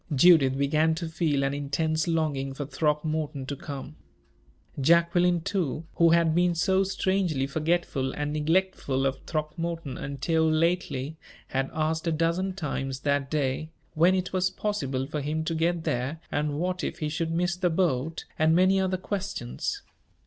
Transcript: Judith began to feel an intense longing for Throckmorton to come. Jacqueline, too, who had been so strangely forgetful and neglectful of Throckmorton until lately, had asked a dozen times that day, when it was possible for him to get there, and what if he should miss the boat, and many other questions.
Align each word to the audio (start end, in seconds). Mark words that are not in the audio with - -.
Judith 0.15 0.57
began 0.57 0.95
to 0.95 1.07
feel 1.07 1.43
an 1.43 1.53
intense 1.53 2.07
longing 2.07 2.55
for 2.55 2.65
Throckmorton 2.65 3.45
to 3.45 3.55
come. 3.55 3.97
Jacqueline, 4.79 5.41
too, 5.41 5.85
who 5.97 6.09
had 6.09 6.33
been 6.33 6.55
so 6.55 6.83
strangely 6.83 7.45
forgetful 7.45 8.11
and 8.13 8.33
neglectful 8.33 9.05
of 9.05 9.19
Throckmorton 9.27 9.99
until 9.99 10.49
lately, 10.49 11.17
had 11.49 11.69
asked 11.71 12.07
a 12.07 12.11
dozen 12.11 12.53
times 12.53 13.01
that 13.01 13.29
day, 13.29 13.69
when 13.93 14.15
it 14.15 14.33
was 14.33 14.49
possible 14.49 15.05
for 15.05 15.21
him 15.21 15.43
to 15.45 15.53
get 15.53 15.83
there, 15.83 16.19
and 16.31 16.57
what 16.57 16.83
if 16.83 16.97
he 16.97 17.07
should 17.07 17.29
miss 17.29 17.55
the 17.55 17.69
boat, 17.69 18.25
and 18.39 18.55
many 18.55 18.79
other 18.79 18.97
questions. 18.97 19.83